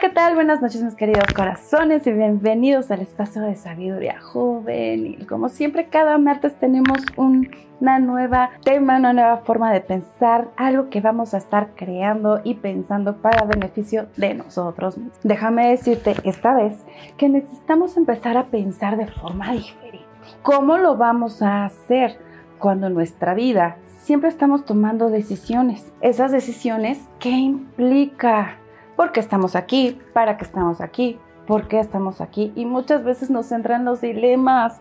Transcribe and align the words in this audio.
¿qué 0.00 0.10
tal? 0.10 0.36
Buenas 0.36 0.62
noches, 0.62 0.80
mis 0.84 0.94
queridos 0.94 1.24
corazones, 1.34 2.06
y 2.06 2.12
bienvenidos 2.12 2.88
al 2.92 3.00
espacio 3.00 3.42
de 3.42 3.56
sabiduría 3.56 4.20
juvenil. 4.20 5.26
Como 5.26 5.48
siempre, 5.48 5.86
cada 5.88 6.18
martes 6.18 6.54
tenemos 6.54 6.98
una 7.16 7.98
nueva 7.98 8.50
tema, 8.62 8.98
una 8.98 9.12
nueva 9.12 9.38
forma 9.38 9.72
de 9.72 9.80
pensar, 9.80 10.50
algo 10.56 10.88
que 10.88 11.00
vamos 11.00 11.34
a 11.34 11.38
estar 11.38 11.70
creando 11.74 12.40
y 12.44 12.54
pensando 12.54 13.16
para 13.16 13.44
beneficio 13.44 14.06
de 14.16 14.34
nosotros. 14.34 14.98
Déjame 15.24 15.70
decirte 15.70 16.14
esta 16.22 16.54
vez 16.54 16.84
que 17.16 17.28
necesitamos 17.28 17.96
empezar 17.96 18.36
a 18.36 18.46
pensar 18.46 18.98
de 18.98 19.08
forma 19.08 19.50
diferente. 19.52 20.06
¿Cómo 20.42 20.78
lo 20.78 20.96
vamos 20.96 21.42
a 21.42 21.64
hacer 21.64 22.18
cuando 22.60 22.88
nuestra 22.88 23.34
vida 23.34 23.78
siempre 24.02 24.28
estamos 24.28 24.64
tomando 24.64 25.10
decisiones? 25.10 25.92
Esas 26.02 26.30
decisiones, 26.30 27.00
¿qué 27.18 27.30
implica? 27.30 28.58
¿Por 28.98 29.12
qué 29.12 29.20
estamos 29.20 29.54
aquí? 29.54 29.96
¿Para 30.12 30.36
qué 30.36 30.44
estamos 30.44 30.80
aquí? 30.80 31.20
¿Por 31.46 31.68
qué 31.68 31.78
estamos 31.78 32.20
aquí? 32.20 32.52
Y 32.56 32.64
muchas 32.64 33.04
veces 33.04 33.30
nos 33.30 33.52
entran 33.52 33.84
los 33.84 34.00
dilemas. 34.00 34.80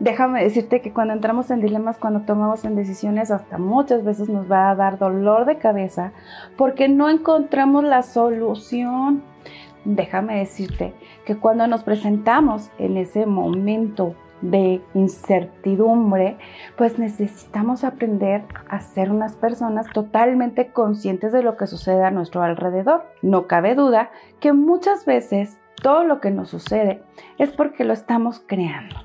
Déjame 0.00 0.42
decirte 0.42 0.80
que 0.80 0.94
cuando 0.94 1.12
entramos 1.12 1.50
en 1.50 1.60
dilemas, 1.60 1.98
cuando 1.98 2.20
tomamos 2.20 2.64
en 2.64 2.76
decisiones, 2.76 3.30
hasta 3.30 3.58
muchas 3.58 4.04
veces 4.04 4.30
nos 4.30 4.50
va 4.50 4.70
a 4.70 4.74
dar 4.74 4.96
dolor 4.96 5.44
de 5.44 5.58
cabeza 5.58 6.12
porque 6.56 6.88
no 6.88 7.10
encontramos 7.10 7.84
la 7.84 8.02
solución. 8.02 9.22
Déjame 9.84 10.38
decirte 10.38 10.94
que 11.26 11.36
cuando 11.36 11.66
nos 11.66 11.84
presentamos 11.84 12.70
en 12.78 12.96
ese 12.96 13.26
momento 13.26 14.14
de 14.40 14.80
incertidumbre, 14.94 16.38
pues 16.76 16.98
necesitamos 16.98 17.84
aprender 17.84 18.44
a 18.68 18.80
ser 18.80 19.10
unas 19.10 19.34
personas 19.36 19.86
totalmente 19.92 20.72
conscientes 20.72 21.32
de 21.32 21.42
lo 21.42 21.56
que 21.56 21.66
sucede 21.66 22.04
a 22.04 22.10
nuestro 22.10 22.42
alrededor. 22.42 23.04
No 23.22 23.46
cabe 23.46 23.74
duda 23.74 24.10
que 24.40 24.52
muchas 24.52 25.04
veces 25.04 25.58
todo 25.82 26.04
lo 26.04 26.20
que 26.20 26.30
nos 26.30 26.48
sucede 26.48 27.02
es 27.38 27.50
porque 27.50 27.84
lo 27.84 27.92
estamos 27.92 28.42
creando. 28.46 28.96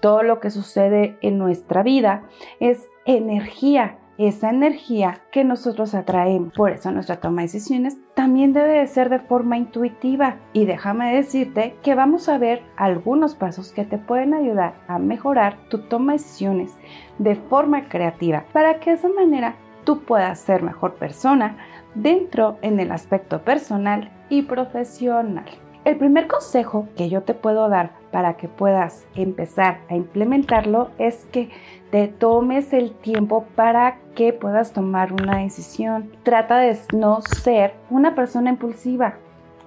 Todo 0.00 0.22
lo 0.22 0.40
que 0.40 0.50
sucede 0.50 1.16
en 1.22 1.38
nuestra 1.38 1.82
vida 1.82 2.22
es 2.58 2.88
energía 3.04 3.98
esa 4.18 4.50
energía 4.50 5.20
que 5.30 5.44
nosotros 5.44 5.94
atraemos. 5.94 6.52
Por 6.54 6.72
eso 6.72 6.90
nuestra 6.90 7.16
toma 7.16 7.42
de 7.42 7.48
decisiones 7.48 7.96
también 8.14 8.52
debe 8.52 8.80
de 8.80 8.86
ser 8.86 9.08
de 9.08 9.18
forma 9.18 9.56
intuitiva. 9.56 10.36
Y 10.52 10.64
déjame 10.64 11.14
decirte 11.14 11.76
que 11.82 11.94
vamos 11.94 12.28
a 12.28 12.38
ver 12.38 12.62
algunos 12.76 13.34
pasos 13.34 13.72
que 13.72 13.84
te 13.84 13.98
pueden 13.98 14.34
ayudar 14.34 14.74
a 14.88 14.98
mejorar 14.98 15.56
tu 15.68 15.78
toma 15.78 16.12
de 16.12 16.18
decisiones 16.18 16.76
de 17.18 17.34
forma 17.34 17.88
creativa 17.88 18.44
para 18.52 18.80
que 18.80 18.90
de 18.90 18.96
esa 18.96 19.08
manera 19.08 19.56
tú 19.84 20.00
puedas 20.00 20.38
ser 20.40 20.62
mejor 20.62 20.94
persona 20.94 21.56
dentro 21.94 22.58
en 22.62 22.80
el 22.80 22.92
aspecto 22.92 23.42
personal 23.42 24.10
y 24.28 24.42
profesional. 24.42 25.44
El 25.84 25.96
primer 25.96 26.28
consejo 26.28 26.86
que 26.96 27.08
yo 27.08 27.22
te 27.22 27.34
puedo 27.34 27.68
dar 27.68 27.90
para 28.12 28.36
que 28.36 28.46
puedas 28.46 29.04
empezar 29.16 29.80
a 29.88 29.96
implementarlo 29.96 30.90
es 30.98 31.26
que 31.32 31.50
te 31.90 32.06
tomes 32.06 32.72
el 32.72 32.92
tiempo 32.92 33.46
para 33.56 33.98
que 34.14 34.32
puedas 34.32 34.72
tomar 34.72 35.12
una 35.12 35.38
decisión. 35.38 36.12
Trata 36.22 36.58
de 36.58 36.78
no 36.92 37.20
ser 37.22 37.74
una 37.90 38.14
persona 38.14 38.50
impulsiva. 38.50 39.14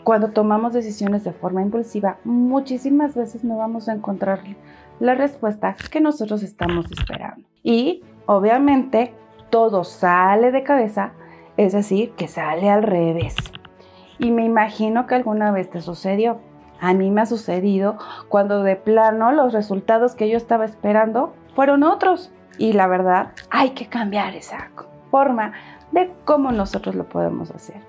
Cuando 0.05 0.29
tomamos 0.29 0.71
decisiones 0.71 1.25
de 1.25 1.33
forma 1.33 1.61
impulsiva, 1.61 2.17
muchísimas 2.23 3.13
veces 3.13 3.43
no 3.43 3.57
vamos 3.57 3.89
a 3.89 3.93
encontrar 3.93 4.39
la 5.01 5.15
respuesta 5.15 5.75
que 5.91 5.99
nosotros 5.99 6.43
estamos 6.43 6.85
esperando. 6.91 7.45
Y 7.61 8.03
obviamente 8.25 9.13
todo 9.49 9.83
sale 9.83 10.51
de 10.51 10.63
cabeza, 10.63 11.11
es 11.57 11.73
decir, 11.73 12.11
que 12.11 12.29
sale 12.29 12.69
al 12.69 12.83
revés. 12.83 13.35
Y 14.19 14.31
me 14.31 14.45
imagino 14.45 15.07
que 15.07 15.15
alguna 15.15 15.51
vez 15.51 15.69
te 15.69 15.81
sucedió. 15.81 16.39
A 16.79 16.93
mí 16.93 17.09
me 17.09 17.21
ha 17.21 17.25
sucedido 17.25 17.97
cuando 18.29 18.63
de 18.63 18.75
plano 18.75 19.31
los 19.31 19.53
resultados 19.53 20.15
que 20.15 20.29
yo 20.29 20.37
estaba 20.37 20.65
esperando 20.65 21.33
fueron 21.55 21.83
otros. 21.83 22.31
Y 22.57 22.73
la 22.73 22.87
verdad, 22.87 23.31
hay 23.49 23.71
que 23.71 23.87
cambiar 23.87 24.35
esa 24.35 24.69
forma 25.11 25.53
de 25.91 26.11
cómo 26.25 26.51
nosotros 26.51 26.95
lo 26.95 27.05
podemos 27.05 27.51
hacer. 27.51 27.81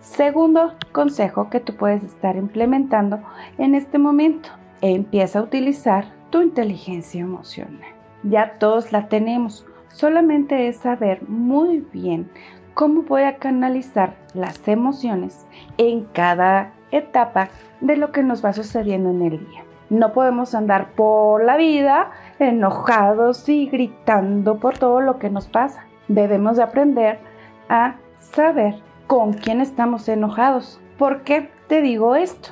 Segundo 0.00 0.74
consejo 0.92 1.48
que 1.48 1.60
tú 1.60 1.74
puedes 1.76 2.04
estar 2.04 2.36
implementando 2.36 3.20
en 3.56 3.74
este 3.74 3.98
momento, 3.98 4.50
empieza 4.82 5.38
a 5.38 5.42
utilizar 5.42 6.06
tu 6.30 6.42
inteligencia 6.42 7.22
emocional. 7.22 7.88
Ya 8.22 8.58
todos 8.58 8.92
la 8.92 9.08
tenemos, 9.08 9.66
solamente 9.88 10.68
es 10.68 10.76
saber 10.76 11.26
muy 11.28 11.80
bien 11.92 12.30
cómo 12.74 13.02
voy 13.02 13.22
a 13.22 13.38
canalizar 13.38 14.14
las 14.34 14.66
emociones 14.68 15.46
en 15.78 16.04
cada 16.04 16.72
etapa 16.90 17.48
de 17.80 17.96
lo 17.96 18.12
que 18.12 18.22
nos 18.22 18.44
va 18.44 18.52
sucediendo 18.52 19.10
en 19.10 19.22
el 19.22 19.46
día. 19.46 19.64
No 19.90 20.12
podemos 20.12 20.54
andar 20.54 20.92
por 20.92 21.44
la 21.44 21.56
vida 21.56 22.10
enojados 22.38 23.48
y 23.48 23.66
gritando 23.66 24.58
por 24.58 24.78
todo 24.78 25.00
lo 25.00 25.18
que 25.18 25.30
nos 25.30 25.46
pasa. 25.46 25.84
Debemos 26.08 26.56
de 26.56 26.64
aprender 26.64 27.18
a 27.68 27.96
saber 28.18 28.76
con 29.06 29.34
quién 29.34 29.60
estamos 29.60 30.08
enojados. 30.08 30.80
¿Por 30.98 31.22
qué 31.22 31.50
te 31.68 31.80
digo 31.80 32.16
esto? 32.16 32.50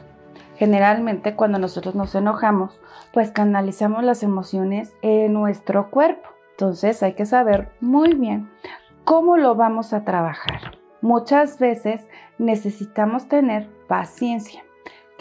Generalmente 0.56 1.34
cuando 1.34 1.58
nosotros 1.58 1.94
nos 1.94 2.14
enojamos, 2.14 2.80
pues 3.12 3.30
canalizamos 3.32 4.04
las 4.04 4.22
emociones 4.22 4.94
en 5.02 5.32
nuestro 5.32 5.90
cuerpo. 5.90 6.28
Entonces 6.52 7.02
hay 7.02 7.14
que 7.14 7.26
saber 7.26 7.70
muy 7.80 8.14
bien 8.14 8.48
cómo 9.04 9.36
lo 9.36 9.54
vamos 9.54 9.92
a 9.92 10.04
trabajar. 10.04 10.78
Muchas 11.00 11.58
veces 11.58 12.08
necesitamos 12.38 13.28
tener 13.28 13.68
paciencia 13.88 14.62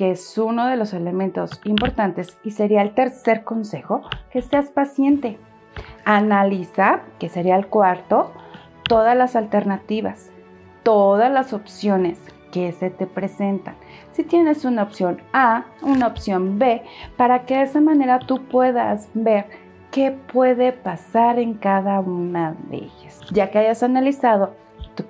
que 0.02 0.10
es 0.10 0.38
uno 0.38 0.66
de 0.66 0.78
los 0.78 0.94
elementos 0.94 1.62
importantes 1.64 2.36
y 2.44 2.52
sería 2.52 2.82
el 2.82 2.96
tercer 2.96 3.44
consejo, 3.44 4.02
que 4.32 4.42
seas 4.42 4.70
paciente. 4.70 5.38
Analiza, 6.06 7.02
que 7.20 7.30
sería 7.30 7.56
el 7.56 7.68
cuarto, 7.68 8.32
todas 8.82 9.16
las 9.16 9.36
alternativas, 9.36 10.32
todas 10.82 11.32
las 11.32 11.54
opciones 11.54 12.18
que 12.52 12.72
se 12.72 12.90
te 12.90 13.06
presentan. 13.06 13.76
Si 14.12 14.24
tienes 14.24 14.66
una 14.66 14.82
opción 14.82 15.22
A, 15.34 15.66
una 15.84 16.08
opción 16.08 16.58
B, 16.58 16.82
para 17.16 17.46
que 17.46 17.58
de 17.58 17.64
esa 17.64 17.80
manera 17.80 18.18
tú 18.18 18.46
puedas 18.46 19.08
ver 19.14 19.46
qué 19.92 20.12
puede 20.12 20.72
pasar 20.72 21.38
en 21.38 21.54
cada 21.54 22.00
una 22.00 22.56
de 22.70 22.78
ellas. 22.78 23.20
Ya 23.32 23.52
que 23.52 23.60
hayas 23.60 23.84
analizado 23.84 24.56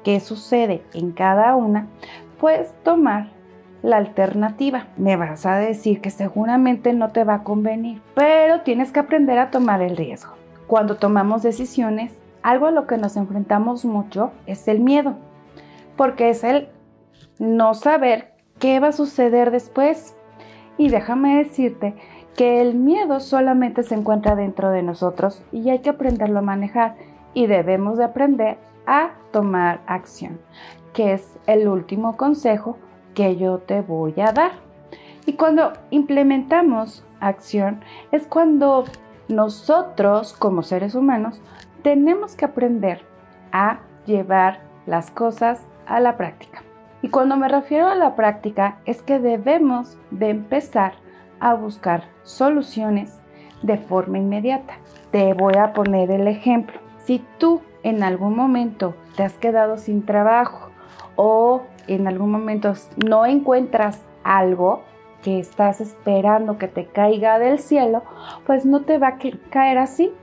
qué 0.03 0.19
sucede 0.19 0.84
en 0.94 1.12
cada 1.12 1.56
una, 1.56 1.88
puedes 2.40 2.74
tomar 2.84 3.30
la 3.84 3.97
alternativa. 3.97 4.88
Me 4.97 5.16
vas 5.16 5.46
a 5.46 5.58
decir 5.58 6.02
que 6.02 6.09
seguramente 6.09 6.94
no 6.94 7.09
te 7.09 7.24
va 7.24 7.36
a 7.36 7.44
convenir, 7.44 8.02
pero 8.16 8.62
tienes 8.62 8.92
que 8.92 9.00
aprender 9.00 9.38
a 9.40 9.52
tomar 9.52 9.81
el 9.81 9.97
riesgo. 9.97 10.34
Cuando 10.68 10.98
tomamos 10.98 11.44
decisiones, 11.44 12.13
algo 12.44 12.68
a 12.68 12.72
lo 12.72 12.88
que 12.88 12.98
nos 12.98 13.18
enfrentamos 13.18 13.86
mucho 13.86 14.31
es 14.46 14.68
el 14.68 14.80
miedo, 14.80 15.16
porque 15.96 16.30
es 16.30 16.44
el 16.44 16.69
no 17.40 17.74
saber 17.74 18.34
qué 18.59 18.80
va 18.80 18.90
a 18.90 18.94
suceder 18.94 19.52
después. 19.52 20.16
Y 20.78 20.90
déjame 20.90 21.44
decirte 21.44 21.96
que 22.36 22.62
el 22.62 22.75
miedo 22.75 23.19
solamente 23.19 23.84
se 23.84 23.96
encuentra 23.96 24.36
dentro 24.36 24.72
de 24.72 24.84
nosotros 24.84 25.44
y 25.52 25.69
hay 25.69 25.80
que 25.80 25.90
aprenderlo 25.90 26.40
a 26.40 26.44
manejar 26.44 26.96
y 27.34 27.47
debemos 27.47 27.97
de 27.97 28.06
aprender 28.06 28.58
a 28.86 29.12
tomar 29.31 29.81
acción, 29.86 30.40
que 30.94 31.14
es 31.14 31.38
el 31.47 31.68
último 31.68 32.18
consejo 32.18 32.78
que 33.14 33.36
yo 33.38 33.59
te 33.59 33.81
voy 33.81 34.19
a 34.19 34.31
dar. 34.31 34.52
Y 35.25 35.33
cuando 35.33 35.74
implementamos 35.92 37.06
acción 37.19 37.81
es 38.12 38.25
cuando 38.25 38.86
nosotros 39.28 40.33
como 40.33 40.63
seres 40.63 40.95
humanos 40.95 41.42
tenemos 41.83 42.36
que 42.36 42.45
aprender 42.45 43.01
a 43.51 43.80
llevar 44.06 44.62
las 44.86 45.12
cosas 45.12 45.68
a 45.86 46.00
la 46.00 46.18
práctica. 46.18 46.63
Y 47.01 47.10
cuando 47.10 47.36
me 47.36 47.48
refiero 47.48 47.88
a 47.88 47.95
la 47.95 48.16
práctica 48.16 48.78
es 48.86 49.01
que 49.01 49.19
debemos 49.19 49.98
de 50.12 50.30
empezar 50.30 50.94
a 51.42 51.56
buscar 51.56 52.06
soluciones 52.24 53.20
de 53.62 53.78
forma 53.78 54.18
inmediata. 54.18 54.76
Te 55.12 55.34
voy 55.34 55.56
a 55.58 55.74
poner 55.74 56.10
el 56.12 56.28
ejemplo. 56.28 56.80
Si 57.00 57.26
tú 57.38 57.62
en 57.84 58.04
algún 58.04 58.36
momento 58.36 58.96
te 59.18 59.24
has 59.24 59.34
quedado 59.34 59.78
sin 59.78 60.06
trabajo 60.06 60.70
o 61.16 61.64
en 61.88 62.08
algún 62.08 62.32
momento 62.32 62.74
no 63.06 63.26
encuentras 63.26 64.02
algo 64.24 64.84
que 65.24 65.40
estás 65.40 65.82
esperando 65.82 66.58
que 66.58 66.68
te 66.68 66.86
caiga 66.86 67.38
del 67.40 67.60
cielo, 67.60 68.04
pues 68.46 68.66
no 68.66 68.82
te 68.82 68.98
va 68.98 69.10
a 69.10 69.18
caer 69.50 69.78
así. 69.78 70.14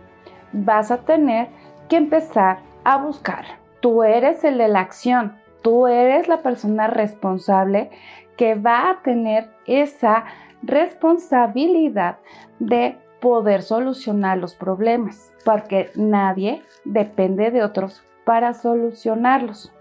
Vas 0.52 0.90
a 0.90 0.98
tener 0.98 1.48
que 1.88 1.96
empezar 1.96 2.60
a 2.84 2.96
buscar. 2.96 3.44
Tú 3.80 4.02
eres 4.02 4.42
el 4.44 4.58
de 4.58 4.68
la 4.68 4.80
acción, 4.80 5.36
tú 5.62 5.86
eres 5.86 6.26
la 6.26 6.42
persona 6.42 6.86
responsable 6.86 7.90
que 8.36 8.54
va 8.54 8.90
a 8.90 9.02
tener 9.02 9.50
esa 9.66 10.24
responsabilidad 10.62 12.18
de 12.58 12.98
poder 13.20 13.62
solucionar 13.62 14.38
los 14.38 14.54
problemas, 14.54 15.32
porque 15.44 15.90
nadie 15.94 16.62
depende 16.84 17.50
de 17.50 17.62
otros 17.62 18.02
para 18.24 18.54
solucionarlos. 18.54 19.72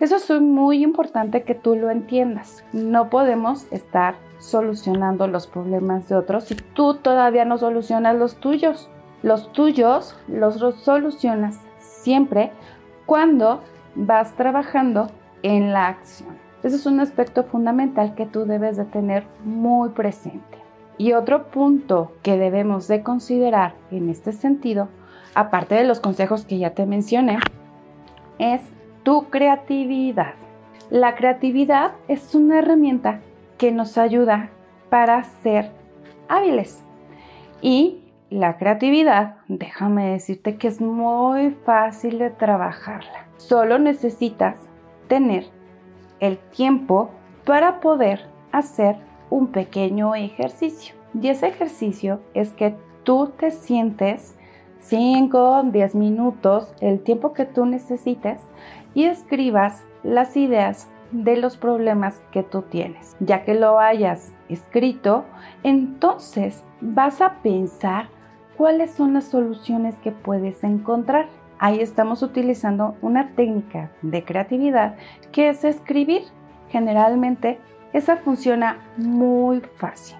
Eso 0.00 0.16
es 0.16 0.30
muy 0.40 0.82
importante 0.84 1.42
que 1.42 1.54
tú 1.54 1.74
lo 1.74 1.90
entiendas. 1.90 2.64
No 2.72 3.10
podemos 3.10 3.66
estar 3.72 4.14
solucionando 4.38 5.26
los 5.26 5.48
problemas 5.48 6.08
de 6.08 6.14
otros 6.14 6.44
si 6.44 6.54
tú 6.54 6.94
todavía 6.94 7.44
no 7.44 7.58
solucionas 7.58 8.16
los 8.16 8.36
tuyos. 8.36 8.88
Los 9.22 9.52
tuyos 9.52 10.16
los 10.28 10.54
solucionas 10.76 11.60
siempre 11.78 12.52
cuando 13.06 13.62
vas 13.96 14.34
trabajando 14.36 15.08
en 15.42 15.72
la 15.72 15.88
acción. 15.88 16.47
Ese 16.62 16.76
es 16.76 16.86
un 16.86 17.00
aspecto 17.00 17.44
fundamental 17.44 18.14
que 18.14 18.26
tú 18.26 18.44
debes 18.44 18.76
de 18.76 18.84
tener 18.84 19.26
muy 19.44 19.90
presente. 19.90 20.58
Y 20.96 21.12
otro 21.12 21.50
punto 21.50 22.12
que 22.22 22.36
debemos 22.36 22.88
de 22.88 23.02
considerar 23.02 23.74
en 23.92 24.08
este 24.08 24.32
sentido, 24.32 24.88
aparte 25.34 25.76
de 25.76 25.84
los 25.84 26.00
consejos 26.00 26.44
que 26.44 26.58
ya 26.58 26.70
te 26.70 26.86
mencioné, 26.86 27.38
es 28.38 28.62
tu 29.04 29.30
creatividad. 29.30 30.34
La 30.90 31.14
creatividad 31.14 31.92
es 32.08 32.34
una 32.34 32.58
herramienta 32.58 33.20
que 33.58 33.70
nos 33.70 33.96
ayuda 33.96 34.50
para 34.90 35.22
ser 35.22 35.70
hábiles. 36.28 36.82
Y 37.60 38.02
la 38.30 38.56
creatividad, 38.56 39.36
déjame 39.48 40.10
decirte 40.10 40.56
que 40.56 40.68
es 40.68 40.80
muy 40.80 41.50
fácil 41.64 42.18
de 42.18 42.30
trabajarla. 42.30 43.26
Solo 43.36 43.78
necesitas 43.78 44.58
tener 45.08 45.46
el 46.20 46.38
tiempo 46.38 47.10
para 47.44 47.80
poder 47.80 48.26
hacer 48.52 48.96
un 49.30 49.48
pequeño 49.48 50.14
ejercicio. 50.14 50.94
Y 51.20 51.28
ese 51.28 51.48
ejercicio 51.48 52.20
es 52.34 52.50
que 52.52 52.74
tú 53.04 53.32
te 53.38 53.50
sientes 53.50 54.36
5, 54.80 55.64
10 55.64 55.94
minutos, 55.94 56.74
el 56.80 57.00
tiempo 57.00 57.32
que 57.32 57.44
tú 57.44 57.66
necesites, 57.66 58.40
y 58.94 59.04
escribas 59.04 59.84
las 60.02 60.36
ideas 60.36 60.88
de 61.10 61.36
los 61.36 61.56
problemas 61.56 62.20
que 62.32 62.42
tú 62.42 62.62
tienes. 62.62 63.16
Ya 63.20 63.44
que 63.44 63.54
lo 63.54 63.78
hayas 63.78 64.32
escrito, 64.48 65.24
entonces 65.62 66.62
vas 66.80 67.20
a 67.20 67.34
pensar 67.42 68.08
cuáles 68.56 68.90
son 68.90 69.14
las 69.14 69.24
soluciones 69.24 69.94
que 69.96 70.12
puedes 70.12 70.62
encontrar. 70.64 71.26
Ahí 71.58 71.80
estamos 71.80 72.22
utilizando 72.22 72.96
una 73.02 73.34
técnica 73.34 73.90
de 74.02 74.24
creatividad 74.24 74.96
que 75.32 75.48
es 75.48 75.64
escribir. 75.64 76.22
Generalmente 76.68 77.58
esa 77.92 78.16
funciona 78.16 78.78
muy 78.96 79.60
fácil 79.76 80.16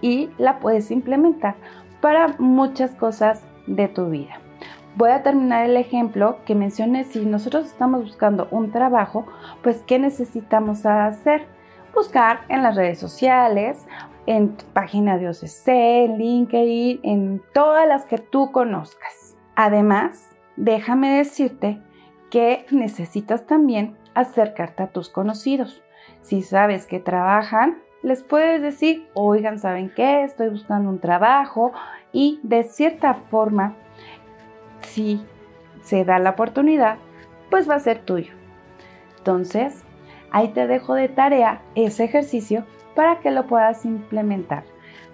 y 0.00 0.30
la 0.38 0.58
puedes 0.58 0.90
implementar 0.90 1.54
para 2.00 2.34
muchas 2.38 2.94
cosas 2.94 3.44
de 3.66 3.88
tu 3.88 4.08
vida. 4.08 4.40
Voy 4.96 5.10
a 5.10 5.22
terminar 5.22 5.66
el 5.66 5.76
ejemplo 5.76 6.38
que 6.44 6.54
mencioné. 6.54 7.04
Si 7.04 7.24
nosotros 7.24 7.66
estamos 7.66 8.02
buscando 8.02 8.48
un 8.50 8.72
trabajo, 8.72 9.26
pues 9.62 9.84
¿qué 9.86 9.98
necesitamos 9.98 10.84
hacer? 10.84 11.46
Buscar 11.94 12.40
en 12.48 12.62
las 12.62 12.74
redes 12.74 12.98
sociales, 12.98 13.86
en 14.26 14.56
tu 14.56 14.64
página 14.66 15.18
de 15.18 15.28
OCC, 15.28 15.68
en 15.68 16.18
LinkedIn, 16.18 17.00
en 17.02 17.42
todas 17.54 17.86
las 17.86 18.04
que 18.06 18.18
tú 18.18 18.50
conozcas. 18.50 19.36
Además, 19.54 20.36
déjame 20.56 21.18
decirte 21.18 21.80
que 22.30 22.66
necesitas 22.70 23.46
también 23.46 23.96
acercarte 24.14 24.82
a 24.82 24.90
tus 24.90 25.08
conocidos. 25.08 25.82
Si 26.22 26.42
sabes 26.42 26.86
que 26.86 27.00
trabajan, 27.00 27.78
les 28.02 28.22
puedes 28.22 28.62
decir, 28.62 29.06
oigan, 29.14 29.58
¿saben 29.58 29.92
qué? 29.94 30.24
Estoy 30.24 30.48
buscando 30.48 30.88
un 30.88 31.00
trabajo 31.00 31.72
y 32.12 32.40
de 32.42 32.64
cierta 32.64 33.14
forma 33.14 33.74
si 34.80 35.24
se 35.82 36.04
da 36.04 36.18
la 36.18 36.30
oportunidad, 36.30 36.98
pues 37.50 37.68
va 37.68 37.74
a 37.74 37.80
ser 37.80 37.98
tuyo. 38.00 38.32
Entonces, 39.18 39.84
ahí 40.30 40.48
te 40.48 40.66
dejo 40.66 40.94
de 40.94 41.08
tarea 41.08 41.60
ese 41.74 42.04
ejercicio 42.04 42.64
para 42.94 43.20
que 43.20 43.30
lo 43.30 43.46
puedas 43.46 43.84
implementar. 43.84 44.64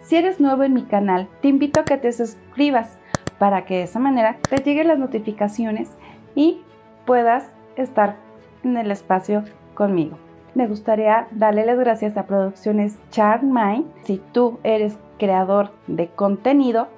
Si 0.02 0.16
eres 0.16 0.38
nuevo 0.38 0.62
en 0.62 0.72
mi 0.72 0.84
canal, 0.84 1.28
te 1.42 1.48
invito 1.48 1.80
a 1.80 1.84
que 1.84 1.96
te 1.96 2.12
suscribas 2.12 2.98
para 3.38 3.64
que 3.64 3.76
de 3.76 3.82
esa 3.82 3.98
manera 3.98 4.38
te 4.48 4.58
lleguen 4.58 4.88
las 4.88 4.98
notificaciones 4.98 5.96
y 6.34 6.62
puedas 7.04 7.52
estar 7.76 8.16
en 8.64 8.76
el 8.76 8.90
espacio 8.90 9.44
conmigo. 9.74 10.18
Me 10.54 10.66
gustaría 10.66 11.28
darle 11.32 11.66
las 11.66 11.78
gracias 11.78 12.16
a 12.16 12.26
Producciones 12.26 12.98
Mind. 13.42 13.86
Si 14.04 14.22
tú 14.32 14.58
eres 14.62 14.98
creador 15.18 15.72
de 15.86 16.08
contenido, 16.08 16.88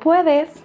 puedes 0.00 0.64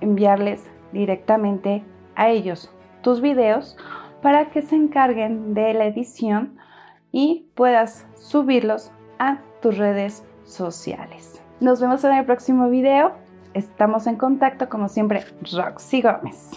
enviarles 0.00 0.70
directamente 0.92 1.82
a 2.16 2.28
ellos 2.28 2.70
tus 3.02 3.20
videos 3.20 3.78
para 4.20 4.50
que 4.50 4.62
se 4.62 4.76
encarguen 4.76 5.54
de 5.54 5.72
la 5.72 5.86
edición 5.86 6.58
y 7.12 7.46
puedas 7.54 8.06
subirlos 8.14 8.92
a 9.18 9.38
tus 9.62 9.78
redes 9.78 10.24
sociales. 10.44 11.42
Nos 11.60 11.80
vemos 11.80 12.04
en 12.04 12.12
el 12.12 12.24
próximo 12.24 12.68
video. 12.68 13.29
Estamos 13.54 14.06
en 14.06 14.16
contacto 14.16 14.68
como 14.68 14.88
siempre, 14.88 15.24
Roxy 15.52 16.02
Gómez. 16.02 16.50